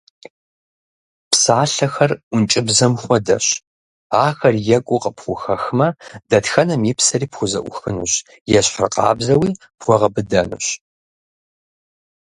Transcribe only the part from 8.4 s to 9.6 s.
ещхьыркъабзэуи-